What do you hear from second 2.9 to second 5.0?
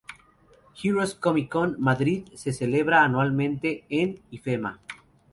anualmente en Ifema.